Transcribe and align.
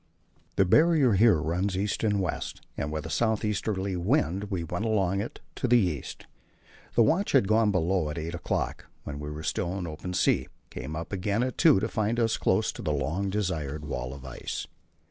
The 0.55 0.65
Barrier 0.65 1.13
here 1.13 1.39
runs 1.39 1.77
east 1.77 2.03
and 2.03 2.19
west, 2.19 2.65
and 2.75 2.91
with 2.91 3.05
a 3.05 3.09
south 3.11 3.45
easterly 3.45 3.95
wind 3.95 4.45
we 4.45 4.63
went 4.63 4.83
along 4.83 5.21
it 5.21 5.41
to 5.57 5.67
the 5.67 5.77
east. 5.77 6.25
The 6.95 7.03
watch 7.03 7.33
that 7.33 7.37
had 7.43 7.47
gone 7.47 7.69
below 7.69 8.09
at 8.09 8.17
eight 8.17 8.33
o'clock, 8.33 8.87
when 9.03 9.19
we 9.19 9.29
were 9.29 9.43
still 9.43 9.77
in 9.77 9.85
open 9.85 10.15
sea, 10.15 10.47
came 10.71 10.95
up 10.95 11.13
again 11.13 11.43
at 11.43 11.55
two 11.59 11.79
to 11.79 11.87
find 11.87 12.19
us 12.19 12.37
close 12.37 12.71
to 12.71 12.81
the 12.81 12.91
long 12.91 13.29
desired 13.29 13.85
wall 13.85 14.11
of 14.15 14.25
ice. 14.25 14.65